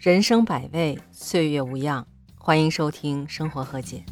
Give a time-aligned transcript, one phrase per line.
[0.00, 2.06] 人生百味，岁月无恙。
[2.36, 4.04] 欢迎收听《生活和解》。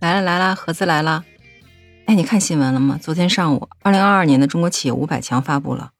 [0.00, 1.24] 来了来了，盒子来了。
[2.06, 2.98] 哎，你看新闻了吗？
[3.00, 5.92] 昨天上午，二零二二年的中国企业五百强发布了。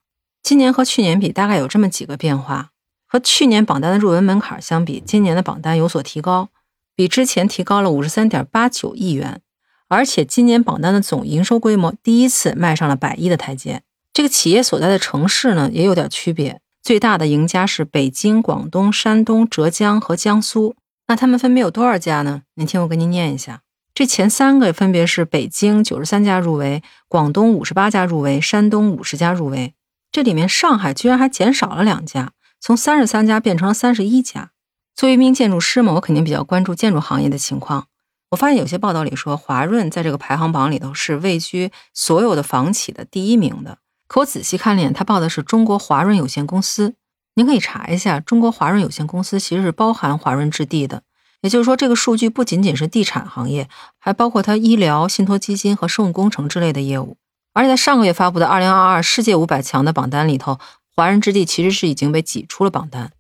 [0.43, 2.71] 今年和去年比，大概有这么几个变化。
[3.07, 6.48] 和去年榜单的入围门槛相比，今年的榜单有所提高，
[6.96, 9.41] 比之前提高了五十三点八九亿元。
[9.87, 13.85] 而且今年榜单的总营收规模第一次迈上了百亿的台阶。
[14.19, 16.61] 这个企业所在的城市呢，也有点区别。
[16.82, 20.75] 最大的赢家是北京、广东、山东、浙江和江苏。
[21.07, 22.43] 那他们分别有多少家呢？
[22.57, 23.62] 您听我给您念一下。
[23.95, 29.75] 这前三个分别是北京九十三家入围，广东五十八家入围，山东五十家入围。
[30.11, 34.50] 这里面上海居然还减少了两家，从三十三家变成了三十一家。
[34.97, 37.87] 作为一名建筑师嘛，我肯定比较关注建筑行业的情况。
[38.31, 43.78] 我发现有些报道里说，华润在这个排行榜里头是位居所有的房企的第一名的。
[44.08, 46.94] 可我仔细看了一眼，他报的是中国华润有限公司。
[47.34, 51.03] 您可以查一下，中国华润有限公司其实是包含华润置地的。
[51.42, 57.17] 也就是说，这个数据不仅仅是地产行业，还包括它医疗、信托基金和生物工程之类的业务。
[57.53, 60.59] 而且在上个月发布的2022世界五百强的榜单里头，
[60.97, 63.12] 华润置地其实是已经被挤出了榜单。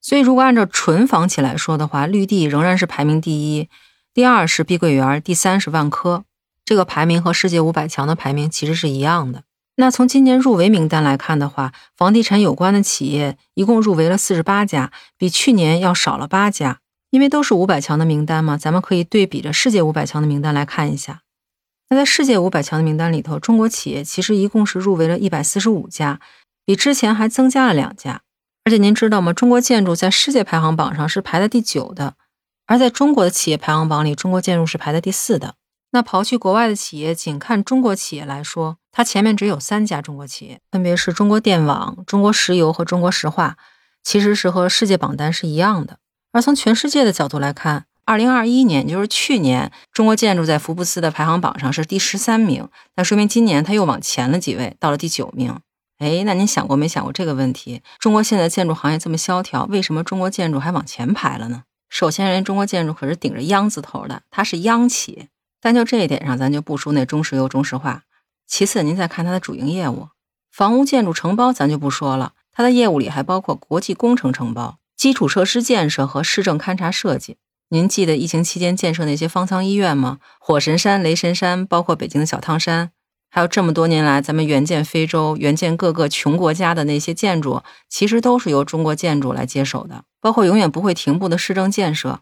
[0.00, 3.68] 所以，如果按照纯房企来说的话，绿地仍然是排名第一。
[4.12, 6.24] 第二是碧桂园，第三是万科，
[6.64, 9.44] 这个排名和世界五百强的排名其实是一样的。
[9.76, 16.80] 那从今年入围名单来看的话，房地产有关的企业一共入围了四十八家，比去年要少了八家。
[17.10, 21.22] 因为都是五百强的名单嘛，咱们可以对比着世界五百强的名单来看一下。
[21.88, 26.20] 那在世界五百强的名单里头，中国企业其实一共是入围了一百四十五家，
[26.64, 28.20] 比之前还增加了两家。
[28.64, 29.32] 而且您知道吗？
[29.32, 32.14] 中国建筑在世界排行榜上是排在第九的。
[32.66, 35.56] 而在中国的企业排行榜里，中国建筑是排在第四的。
[35.90, 43.56] 那刨去国外的企业，仅看中国企业来说，它前面只有三家中国企业，分别是中国电网、中国石油和中国石化，
[44.02, 45.98] 其实是和世界榜单是一样的。
[46.32, 55.56] 而从全世界的角度来看，二零二一年，也就是去年，中国建筑在福布斯的排行榜上是第十三名，那说明今年它又往前了几位，到了第九名。
[55.98, 57.82] 哎，那您想过没想过这个问题？
[57.98, 61.62] 中国现在建筑行业这么萧条，为什么中国建筑还往前排了呢？
[61.88, 65.28] 首先，人中国建筑可是顶着央字头的，它是央企，
[65.60, 68.02] 但就这一点上，咱就不输那中石油、中石化。
[68.50, 70.08] 其次，您再看它的主营业务，
[70.50, 77.36] 房屋建筑承包，咱就不说了，它的业务里还包括国际工程承包、基础设施建设和市政勘察设计。
[77.68, 80.18] 您记得疫情期间建设那些方舱医院吗？
[80.40, 82.90] 火神山、雷神山，包括北京的小汤山。
[83.30, 92.18] 还有这么多年来，咱们援建非洲、援建各个穷国家的那些建筑，其实都是由中国建筑来接手的，包括永远不会停步的市政建设。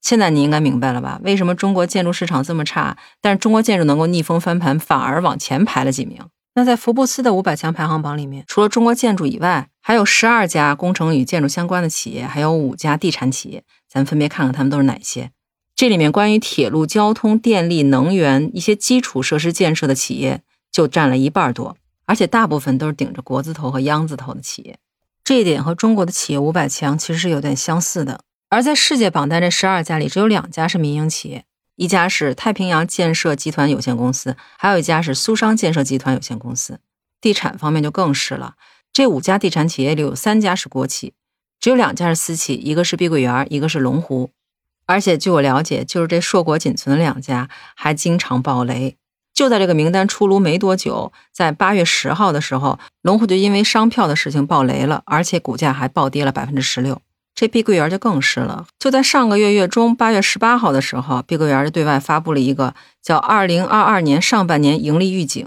[0.00, 1.20] 现在你应该明白了吧？
[1.22, 6.18] 为什么中国建筑市场这么差，但是中国建筑能够逆风翻盘，反而往前排了几名？
[6.54, 13.62] 那在福布斯的五百强排行榜里面，除了中国建筑以外，还有十二家工程与建筑相关的企业，还有五家地产企业。
[13.88, 15.30] 咱分别看看他们都是哪些。
[15.74, 20.42] 这里面关于铁路、交通、电力、能源一些基础设施建设的企业。
[20.70, 24.78] 就占了一半多，而且大部分都是顶着国字头和央字头的企业，
[25.24, 28.20] 这一点和中国的企业五百强其实是有点相似的。
[28.50, 31.44] 而在世界榜单这十二家里，只有两家是民营企业，
[31.76, 36.80] 一家是太平洋建设集团有限公司，还有一家是苏商建设集团有限公司。
[37.20, 38.54] 地产方面就更是了，
[38.90, 41.12] 这五家地产企业里有三家是国企，
[41.60, 44.30] 只有两家是私企，一个是碧桂园，一个是龙湖。
[44.86, 48.96] 而且据我了解，就是这硕果仅存的两家还经常爆雷。
[49.34, 57.02] 就在这个名单出炉没多久，在八月十号的时候，龙湖就因为商票的事情爆雷了，而且股价还暴跌了百分之十六。
[57.38, 58.66] 这碧桂园就更是了。
[58.80, 65.46] 就在上个月月中，八月十八号的时候，碧桂园就对外发布了一个叫《二零二二年上半年盈利预警》。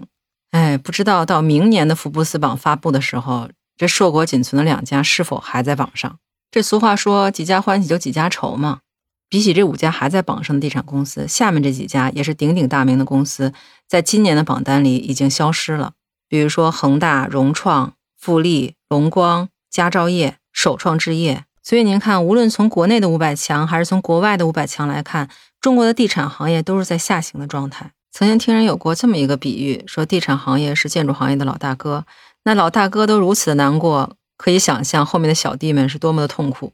[0.51, 6.17] 哎，不知道到明年的福布斯榜发布的时候，这硕果仅存的两家是否还在榜上？
[6.49, 8.79] 这俗话说几家欢喜就几家愁嘛。
[9.27, 13.51] 比起这五家还在榜上的地产公司，下面这几家也是鼎鼎大名的公司，
[13.89, 15.91] 在今年的榜单里已经消失了。
[16.29, 21.43] 比如说恒大、融创、富力、龙光、佳兆业、首创置业。
[21.63, 25.29] 所以您看，无论从国内的五百强，还是从国外的五百强来看，
[25.59, 27.91] 中国的地产行业都是在下行的状态。
[28.11, 32.05] 曾经听人有过这么一个比喻，说地产行业是建筑行业的老大哥，
[32.43, 36.73] 那老大哥都如此的难过，可以想象后面的小弟们是多么的痛苦。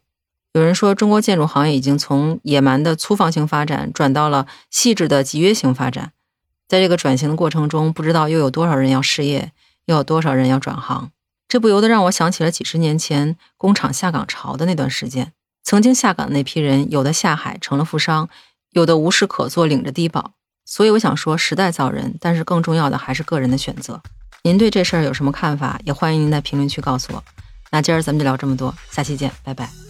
[0.54, 6.12] 有人说，中国建筑行业已经从野蛮的粗放型发展转到了细致的集约型发展。
[6.66, 9.52] 在这个转型的过程中，不知道又有多少人要失业，
[9.84, 11.10] 又有多少人要转行。
[11.48, 15.32] 这不由得让我想起了几十年前工厂下岗潮的那段时间。
[15.64, 18.28] 曾经下岗的那批人，有的下海成了富商，
[18.70, 20.32] 有的无事可做，领着低保。
[20.64, 24.00] 所以我想说，时代造人，但是更重要的还是个人的选择。
[24.42, 25.80] 您对这事儿有什么看法？
[25.84, 27.24] 也欢迎您在评论区告诉我。
[27.70, 29.87] 那今儿咱们就聊这么多，下期见，拜拜。